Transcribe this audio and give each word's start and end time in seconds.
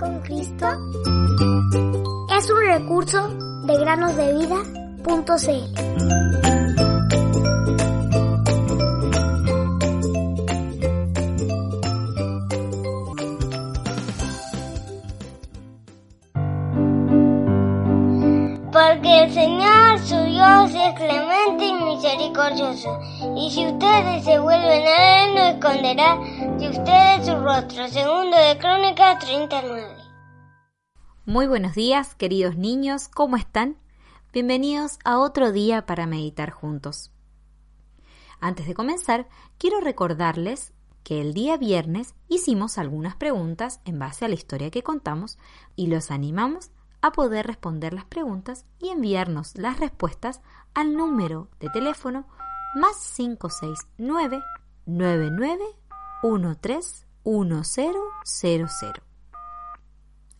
con 0.00 0.18
Cristo 0.20 0.66
es 2.34 2.50
un 2.50 2.60
recurso 2.66 3.28
de 3.66 3.78
granosdevida.cl. 3.78 5.10
Porque 18.72 19.24
el 19.24 19.34
Señor 19.34 19.98
su 19.98 20.16
Dios 20.24 20.70
es 20.70 20.94
clemente 20.94 21.66
y 21.66 21.74
misericordioso, 21.74 22.98
y 23.36 23.50
si 23.50 23.66
ustedes 23.66 24.24
se 24.24 24.38
vuelven 24.38 24.82
a 24.86 25.24
Él, 25.24 25.34
no 25.34 25.59
esconderá 25.70 26.18
de 26.58 26.68
ustedes 26.68 27.26
su 27.26 27.34
rostro. 27.36 27.86
Segundo 27.88 28.36
de 28.36 28.58
Crónicas 28.58 29.18
39. 29.20 29.96
Muy 31.24 31.46
buenos 31.46 31.74
días, 31.74 32.16
queridos 32.16 32.56
niños, 32.56 33.08
¿cómo 33.08 33.36
están? 33.36 33.76
Bienvenidos 34.32 34.98
a 35.04 35.18
otro 35.18 35.52
día 35.52 35.86
para 35.86 36.06
meditar 36.06 36.50
juntos. 36.50 37.12
Antes 38.40 38.66
de 38.66 38.74
comenzar, 38.74 39.28
quiero 39.58 39.80
recordarles 39.80 40.72
que 41.04 41.20
el 41.20 41.34
día 41.34 41.56
viernes 41.56 42.14
hicimos 42.28 42.76
algunas 42.76 43.14
preguntas 43.14 43.80
en 43.84 43.98
base 44.00 44.24
a 44.24 44.28
la 44.28 44.34
historia 44.34 44.70
que 44.72 44.82
contamos 44.82 45.38
y 45.76 45.86
los 45.86 46.10
animamos 46.10 46.72
a 47.00 47.12
poder 47.12 47.46
responder 47.46 47.94
las 47.94 48.06
preguntas 48.06 48.66
y 48.80 48.88
enviarnos 48.88 49.56
las 49.56 49.78
respuestas 49.78 50.40
al 50.74 50.94
número 50.94 51.48
de 51.60 51.68
teléfono 51.70 52.26
más 52.74 53.14
569 53.16 54.40
99 54.92 55.64
1000. 57.22 57.96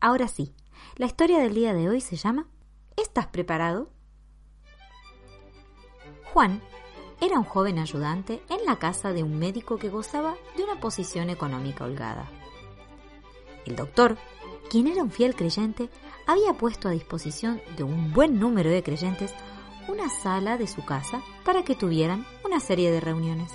Ahora 0.00 0.26
sí, 0.26 0.54
la 0.96 1.06
historia 1.06 1.38
del 1.38 1.54
día 1.54 1.72
de 1.74 1.88
hoy 1.88 2.00
se 2.00 2.16
llama 2.16 2.48
¿Estás 2.96 3.28
preparado? 3.28 3.90
Juan 6.32 6.60
era 7.20 7.38
un 7.38 7.44
joven 7.44 7.78
ayudante 7.78 8.42
en 8.48 8.64
la 8.66 8.80
casa 8.80 9.12
de 9.12 9.22
un 9.22 9.38
médico 9.38 9.76
que 9.78 9.90
gozaba 9.90 10.34
de 10.56 10.64
una 10.64 10.80
posición 10.80 11.30
económica 11.30 11.84
holgada. 11.84 12.28
El 13.64 13.76
doctor, 13.76 14.18
quien 14.70 14.88
era 14.88 15.04
un 15.04 15.12
fiel 15.12 15.36
creyente, 15.36 15.88
había 16.26 16.54
puesto 16.54 16.88
a 16.88 16.92
disposición 16.92 17.62
de 17.76 17.84
un 17.84 18.12
buen 18.12 18.40
número 18.40 18.70
de 18.70 18.82
creyentes 18.82 19.32
una 19.86 20.08
sala 20.08 20.56
de 20.58 20.66
su 20.66 20.84
casa 20.84 21.22
para 21.44 21.62
que 21.62 21.76
tuvieran 21.76 22.26
una 22.44 22.58
serie 22.58 22.90
de 22.90 23.00
reuniones. 23.00 23.52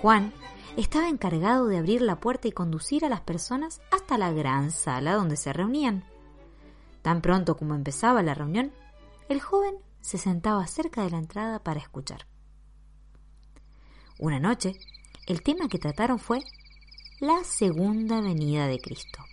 Juan 0.00 0.32
estaba 0.76 1.08
encargado 1.08 1.66
de 1.66 1.78
abrir 1.78 2.02
la 2.02 2.20
puerta 2.20 2.48
y 2.48 2.52
conducir 2.52 3.04
a 3.04 3.08
las 3.08 3.20
personas 3.20 3.80
hasta 3.90 4.18
la 4.18 4.32
gran 4.32 4.70
sala 4.70 5.14
donde 5.14 5.36
se 5.36 5.52
reunían. 5.52 6.04
Tan 7.02 7.20
pronto 7.20 7.56
como 7.56 7.74
empezaba 7.74 8.22
la 8.22 8.34
reunión, 8.34 8.72
el 9.28 9.40
joven 9.40 9.76
se 10.00 10.18
sentaba 10.18 10.66
cerca 10.66 11.02
de 11.02 11.10
la 11.10 11.18
entrada 11.18 11.58
para 11.58 11.80
escuchar. 11.80 12.26
Una 14.18 14.38
noche, 14.38 14.74
el 15.26 15.42
tema 15.42 15.68
que 15.68 15.78
trataron 15.78 16.18
fue 16.18 16.40
la 17.20 17.42
segunda 17.44 18.20
venida 18.20 18.66
de 18.66 18.78
Cristo. 18.78 19.24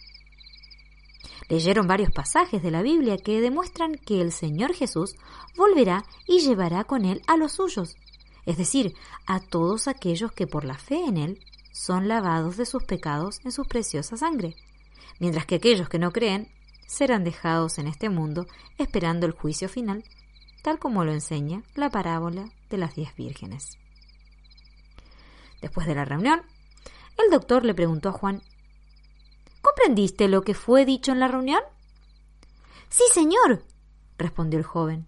Leyeron 1.49 1.87
varios 1.87 2.11
pasajes 2.11 2.63
de 2.63 2.71
la 2.71 2.81
Biblia 2.81 3.17
que 3.17 3.41
demuestran 3.41 3.95
que 3.95 4.21
el 4.21 4.31
Señor 4.31 4.73
Jesús 4.73 5.15
volverá 5.57 6.05
y 6.25 6.39
llevará 6.39 6.85
con 6.85 7.03
él 7.03 7.21
a 7.27 7.35
los 7.35 7.53
suyos, 7.53 7.97
es 8.45 8.57
decir, 8.57 8.95
a 9.25 9.39
todos 9.39 9.87
aquellos 9.87 10.31
que 10.31 10.47
por 10.47 10.65
la 10.65 10.77
fe 10.77 11.03
en 11.05 11.17
él 11.17 11.39
son 11.71 12.07
lavados 12.07 12.57
de 12.57 12.65
sus 12.65 12.83
pecados 12.83 13.39
en 13.43 13.51
su 13.51 13.63
preciosa 13.65 14.17
sangre, 14.17 14.55
mientras 15.19 15.45
que 15.45 15.55
aquellos 15.55 15.89
que 15.89 15.99
no 15.99 16.11
creen 16.11 16.47
serán 16.87 17.23
dejados 17.23 17.77
en 17.77 17.87
este 17.87 18.09
mundo 18.09 18.47
esperando 18.77 19.25
el 19.25 19.31
juicio 19.31 19.69
final, 19.69 20.03
tal 20.61 20.79
como 20.79 21.05
lo 21.05 21.13
enseña 21.13 21.63
la 21.75 21.89
parábola 21.89 22.49
de 22.69 22.77
las 22.77 22.95
diez 22.95 23.15
vírgenes. 23.15 23.77
Después 25.61 25.87
de 25.87 25.95
la 25.95 26.05
reunión, 26.05 26.41
el 27.23 27.29
doctor 27.29 27.63
le 27.65 27.73
preguntó 27.73 28.09
a 28.09 28.13
Juan 28.13 28.41
¿Comprendiste 29.61 30.27
lo 30.27 30.41
que 30.41 30.55
fue 30.55 30.85
dicho 30.85 31.11
en 31.11 31.19
la 31.19 31.27
reunión? 31.27 31.61
Sí, 32.89 33.03
señor, 33.13 33.63
respondió 34.17 34.59
el 34.59 34.65
joven. 34.65 35.07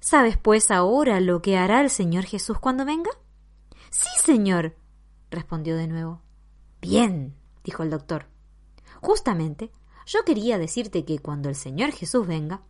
¿Sabes 0.00 0.38
pues 0.38 0.70
ahora 0.70 1.20
lo 1.20 1.42
que 1.42 1.58
hará 1.58 1.82
el 1.82 1.90
Señor 1.90 2.24
Jesús 2.24 2.58
cuando 2.58 2.86
venga? 2.86 3.10
Sí, 3.90 4.08
señor, 4.24 4.74
respondió 5.30 5.76
de 5.76 5.86
nuevo. 5.86 6.22
Bien, 6.80 7.36
dijo 7.64 7.82
el 7.82 7.90
doctor. 7.90 8.26
Justamente, 9.02 9.70
yo 10.06 10.24
quería 10.24 10.58
decirte 10.58 11.04
que 11.04 11.18
cuando 11.18 11.50
el 11.50 11.54
Señor 11.54 11.92
Jesús 11.92 12.26
venga, 12.26 12.62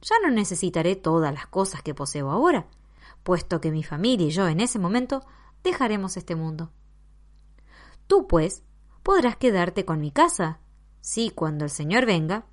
ya 0.00 0.14
no 0.22 0.30
necesitaré 0.30 0.94
todas 0.94 1.34
las 1.34 1.48
cosas 1.48 1.82
que 1.82 1.94
poseo 1.94 2.30
ahora, 2.30 2.68
puesto 3.24 3.60
que 3.60 3.72
mi 3.72 3.82
familia 3.82 4.28
y 4.28 4.30
yo 4.30 4.46
en 4.46 4.60
ese 4.60 4.78
momento 4.78 5.24
dejaremos 5.64 6.16
este 6.16 6.36
mundo. 6.36 6.70
Tú, 8.06 8.28
pues, 8.28 8.62
podrás 9.02 9.36
quedarte 9.36 9.84
con 9.84 10.00
mi 10.00 10.12
casa, 10.12 10.60
si 11.00 11.30
cuando 11.30 11.64
el 11.64 11.70
Señor 11.70 12.06
venga, 12.06 12.46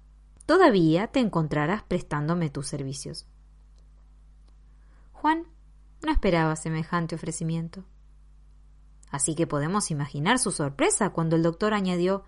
todavía 0.48 1.08
te 1.08 1.20
encontrarás 1.20 1.84
prestándome 1.84 2.50
tus 2.50 2.68
servicios. 2.68 3.28
Juan 5.26 5.48
no 6.04 6.12
esperaba 6.12 6.56
semejante 6.56 7.16
ofrecimiento. 7.16 7.84
Así 9.10 9.34
que 9.34 9.48
podemos 9.48 9.90
imaginar 9.90 10.38
su 10.38 10.52
sorpresa 10.52 11.10
cuando 11.10 11.36
el 11.36 11.42
doctor 11.42 11.74
añadió 11.74 12.22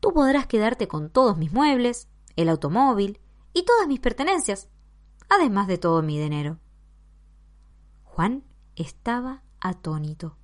Tú 0.00 0.12
podrás 0.12 0.48
quedarte 0.48 0.88
con 0.88 1.08
todos 1.08 1.36
mis 1.38 1.52
muebles, 1.52 2.08
el 2.34 2.48
automóvil 2.48 3.20
y 3.52 3.64
todas 3.64 3.86
mis 3.86 4.00
pertenencias, 4.00 4.68
además 5.28 5.68
de 5.68 5.78
todo 5.78 6.02
mi 6.02 6.18
dinero. 6.18 6.58
Juan 8.02 8.42
estaba 8.74 9.44
atónito 9.60 10.36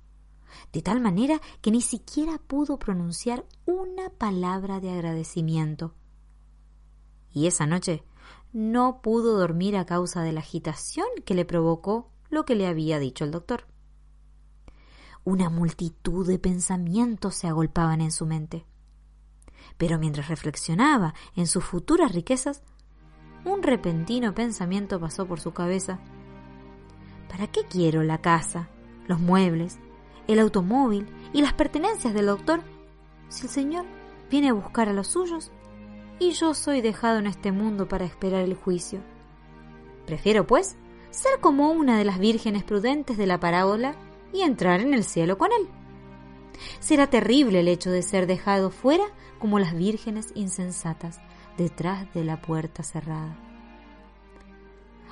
de 0.71 0.81
tal 0.81 1.01
manera 1.01 1.41
que 1.59 1.71
ni 1.71 1.81
siquiera 1.81 2.37
pudo 2.37 2.79
pronunciar 2.79 3.45
una 3.65 4.09
palabra 4.09 4.79
de 4.79 4.91
agradecimiento. 4.91 5.95
Y 7.33 7.47
esa 7.47 7.65
noche 7.65 8.05
no 8.53 9.01
pudo 9.01 9.37
dormir 9.37 9.77
a 9.77 9.85
causa 9.85 10.21
de 10.23 10.31
la 10.31 10.41
agitación 10.41 11.07
que 11.25 11.35
le 11.35 11.45
provocó 11.45 12.09
lo 12.29 12.45
que 12.45 12.55
le 12.55 12.67
había 12.67 12.99
dicho 12.99 13.23
el 13.23 13.31
doctor. 13.31 13.65
Una 15.23 15.49
multitud 15.49 16.27
de 16.27 16.39
pensamientos 16.39 17.35
se 17.35 17.47
agolpaban 17.47 18.01
en 18.01 18.11
su 18.11 18.25
mente. 18.25 18.65
Pero 19.77 19.99
mientras 19.99 20.27
reflexionaba 20.27 21.13
en 21.35 21.47
sus 21.47 21.63
futuras 21.63 22.11
riquezas, 22.13 22.63
un 23.45 23.63
repentino 23.63 24.33
pensamiento 24.33 24.99
pasó 24.99 25.25
por 25.25 25.39
su 25.39 25.53
cabeza. 25.53 25.99
¿Para 27.29 27.47
qué 27.47 27.61
quiero 27.69 28.03
la 28.03 28.19
casa, 28.19 28.69
los 29.07 29.19
muebles, 29.19 29.79
el 30.27 30.39
automóvil 30.39 31.07
y 31.33 31.41
las 31.41 31.53
pertenencias 31.53 32.13
del 32.13 32.27
doctor 32.27 32.61
si 33.29 33.45
el 33.45 33.49
Señor 33.49 33.85
viene 34.29 34.49
a 34.49 34.53
buscar 34.53 34.89
a 34.89 34.93
los 34.93 35.07
suyos 35.07 35.51
y 36.21 36.33
yo 36.33 36.53
soy 36.53 36.81
dejado 36.81 37.17
en 37.17 37.25
este 37.25 37.51
mundo 37.51 37.87
para 37.87 38.05
esperar 38.05 38.43
el 38.43 38.53
juicio. 38.53 39.01
Prefiero, 40.05 40.45
pues, 40.45 40.75
ser 41.09 41.39
como 41.41 41.71
una 41.71 41.97
de 41.97 42.05
las 42.05 42.19
vírgenes 42.19 42.63
prudentes 42.63 43.17
de 43.17 43.25
la 43.25 43.39
parábola 43.39 43.95
y 44.31 44.41
entrar 44.41 44.81
en 44.81 44.93
el 44.93 45.03
cielo 45.03 45.39
con 45.39 45.51
él. 45.51 45.67
Será 46.79 47.07
terrible 47.07 47.61
el 47.61 47.67
hecho 47.67 47.89
de 47.89 48.03
ser 48.03 48.27
dejado 48.27 48.69
fuera 48.69 49.05
como 49.39 49.57
las 49.57 49.73
vírgenes 49.75 50.31
insensatas 50.35 51.19
detrás 51.57 52.13
de 52.13 52.23
la 52.23 52.39
puerta 52.39 52.83
cerrada. 52.83 53.35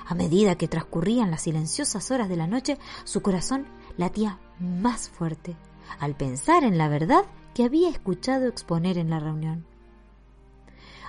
A 0.06 0.14
medida 0.14 0.54
que 0.54 0.68
transcurrían 0.68 1.32
las 1.32 1.42
silenciosas 1.42 2.12
horas 2.12 2.28
de 2.28 2.36
la 2.36 2.46
noche, 2.46 2.78
su 3.02 3.20
corazón 3.20 3.66
latía 3.96 4.38
más 4.60 5.08
fuerte 5.08 5.56
al 5.98 6.14
pensar 6.14 6.62
en 6.62 6.78
la 6.78 6.88
verdad 6.88 7.24
que 7.52 7.64
había 7.64 7.90
escuchado 7.90 8.46
exponer 8.46 8.96
en 8.96 9.10
la 9.10 9.18
reunión. 9.18 9.69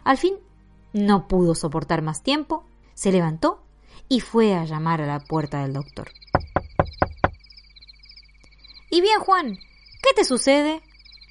Al 0.03 0.17
fin 0.17 0.35
no 0.93 1.27
pudo 1.27 1.55
soportar 1.55 2.01
más 2.01 2.23
tiempo, 2.23 2.65
se 2.93 3.11
levantó 3.11 3.63
y 4.09 4.19
fue 4.19 4.55
a 4.55 4.65
llamar 4.65 5.01
a 5.01 5.07
la 5.07 5.19
puerta 5.19 5.61
del 5.61 5.73
doctor. 5.73 6.11
¿Y 8.89 9.01
bien, 9.01 9.19
Juan? 9.19 9.57
¿Qué 10.01 10.13
te 10.15 10.25
sucede? 10.25 10.81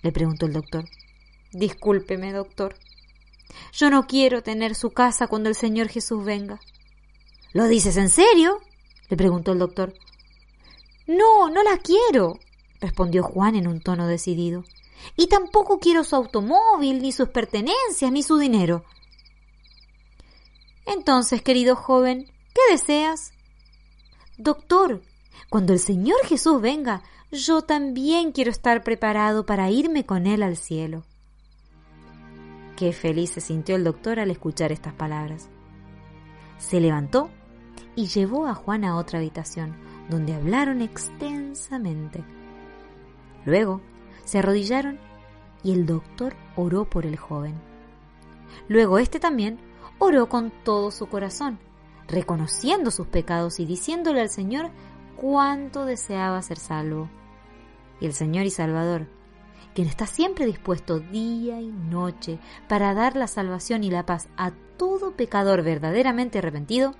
le 0.02 0.12
preguntó 0.12 0.46
el 0.46 0.54
doctor. 0.54 0.86
Discúlpeme, 1.52 2.32
doctor. 2.32 2.74
Yo 3.72 3.90
no 3.90 4.06
quiero 4.06 4.42
tener 4.42 4.74
su 4.74 4.90
casa 4.90 5.26
cuando 5.26 5.48
el 5.48 5.54
Señor 5.54 5.88
Jesús 5.88 6.24
venga. 6.24 6.60
¿Lo 7.52 7.66
dices 7.66 7.96
en 7.96 8.08
serio? 8.08 8.60
le 9.08 9.16
preguntó 9.16 9.52
el 9.52 9.58
doctor. 9.58 9.92
No, 11.06 11.50
no 11.50 11.62
la 11.62 11.76
quiero, 11.78 12.38
respondió 12.80 13.22
Juan 13.24 13.56
en 13.56 13.66
un 13.66 13.80
tono 13.80 14.06
decidido. 14.06 14.64
Y 15.16 15.26
tampoco 15.26 15.78
quiero 15.78 16.04
su 16.04 16.16
automóvil, 16.16 17.02
ni 17.02 17.12
sus 17.12 17.28
pertenencias, 17.28 18.10
ni 18.12 18.22
su 18.22 18.38
dinero. 18.38 18.84
Entonces, 20.86 21.42
querido 21.42 21.76
joven, 21.76 22.26
¿qué 22.54 22.72
deseas? 22.72 23.32
Doctor, 24.38 25.02
cuando 25.48 25.72
el 25.72 25.78
Señor 25.78 26.24
Jesús 26.24 26.60
venga, 26.60 27.02
yo 27.30 27.62
también 27.62 28.32
quiero 28.32 28.50
estar 28.50 28.82
preparado 28.82 29.46
para 29.46 29.70
irme 29.70 30.04
con 30.04 30.26
Él 30.26 30.42
al 30.42 30.56
cielo. 30.56 31.04
Qué 32.76 32.92
feliz 32.92 33.30
se 33.30 33.40
sintió 33.40 33.76
el 33.76 33.84
doctor 33.84 34.18
al 34.18 34.30
escuchar 34.30 34.72
estas 34.72 34.94
palabras. 34.94 35.48
Se 36.58 36.80
levantó 36.80 37.30
y 37.94 38.06
llevó 38.06 38.46
a 38.46 38.54
Juan 38.54 38.84
a 38.84 38.96
otra 38.96 39.18
habitación, 39.18 39.76
donde 40.08 40.34
hablaron 40.34 40.80
extensamente. 40.80 42.24
Luego 43.44 43.80
se 44.24 44.38
arrodillaron 44.38 44.98
y 45.62 45.72
el 45.72 45.86
doctor 45.86 46.34
oró 46.56 46.84
por 46.88 47.06
el 47.06 47.16
joven. 47.16 47.54
Luego 48.68 48.98
éste 48.98 49.20
también 49.20 49.58
oró 49.98 50.28
con 50.28 50.50
todo 50.50 50.90
su 50.90 51.06
corazón, 51.06 51.58
reconociendo 52.08 52.90
sus 52.90 53.06
pecados 53.06 53.60
y 53.60 53.66
diciéndole 53.66 54.20
al 54.20 54.30
Señor 54.30 54.70
cuánto 55.16 55.84
deseaba 55.84 56.42
ser 56.42 56.58
salvo. 56.58 57.08
Y 58.00 58.06
el 58.06 58.14
Señor 58.14 58.46
y 58.46 58.50
Salvador, 58.50 59.06
quien 59.74 59.86
está 59.86 60.06
siempre 60.06 60.46
dispuesto 60.46 60.98
día 60.98 61.60
y 61.60 61.70
noche 61.70 62.38
para 62.68 62.94
dar 62.94 63.16
la 63.16 63.26
salvación 63.26 63.84
y 63.84 63.90
la 63.90 64.06
paz 64.06 64.28
a 64.36 64.52
todo 64.76 65.16
pecador 65.16 65.62
verdaderamente 65.62 66.38
arrepentido, 66.38 66.94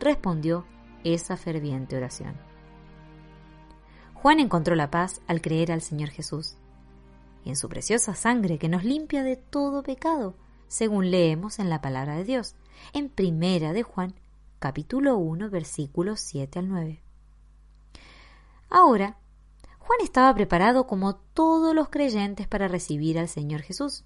respondió 0.00 0.66
esa 1.04 1.36
ferviente 1.36 1.96
oración. 1.96 2.34
Juan 4.26 4.40
encontró 4.40 4.74
la 4.74 4.90
paz 4.90 5.20
al 5.28 5.40
creer 5.40 5.70
al 5.70 5.82
Señor 5.82 6.08
Jesús 6.08 6.56
y 7.44 7.50
en 7.50 7.54
su 7.54 7.68
preciosa 7.68 8.16
sangre 8.16 8.58
que 8.58 8.68
nos 8.68 8.82
limpia 8.82 9.22
de 9.22 9.36
todo 9.36 9.84
pecado, 9.84 10.34
según 10.66 11.12
leemos 11.12 11.60
en 11.60 11.70
la 11.70 11.80
palabra 11.80 12.16
de 12.16 12.24
Dios, 12.24 12.56
en 12.92 13.08
Primera 13.08 13.72
de 13.72 13.84
Juan, 13.84 14.16
capítulo 14.58 15.16
1, 15.16 15.48
versículos 15.48 16.18
7 16.18 16.58
al 16.58 16.68
9. 16.68 17.00
Ahora, 18.68 19.16
Juan 19.78 20.00
estaba 20.02 20.34
preparado 20.34 20.88
como 20.88 21.14
todos 21.14 21.72
los 21.72 21.88
creyentes 21.88 22.48
para 22.48 22.66
recibir 22.66 23.20
al 23.20 23.28
Señor 23.28 23.62
Jesús, 23.62 24.02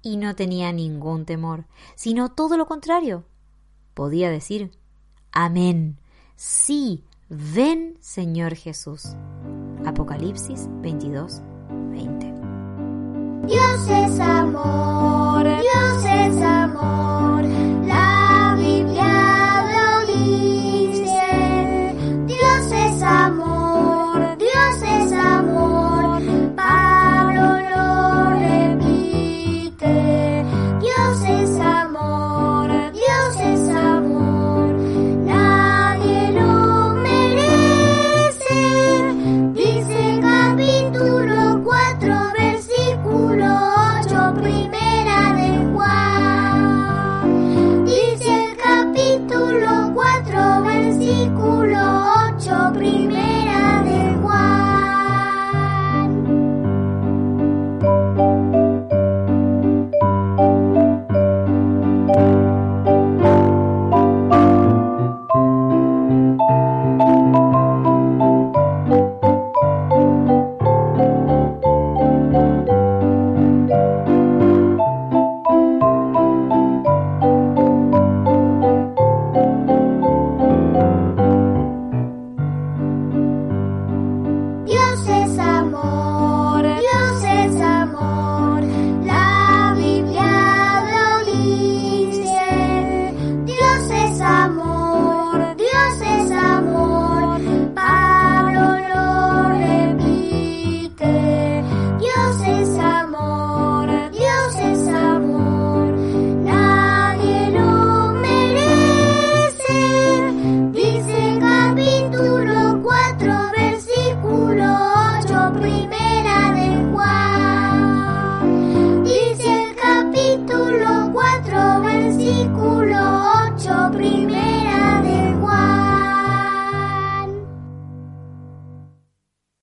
y 0.00 0.16
no 0.16 0.34
tenía 0.34 0.72
ningún 0.72 1.26
temor, 1.26 1.66
sino 1.94 2.30
todo 2.30 2.56
lo 2.56 2.66
contrario. 2.66 3.26
Podía 3.92 4.30
decir, 4.30 4.70
Amén, 5.30 5.98
sí, 6.36 7.04
ven 7.28 7.98
Señor 8.00 8.54
Jesús. 8.54 9.14
Apocalipsis 9.86 10.68
22, 10.82 11.42
20. 11.92 12.34
Dios 13.46 13.88
es 13.88 14.20
amor, 14.20 15.44
Dios 15.44 16.04
es 16.04 16.42
amor. 16.42 16.57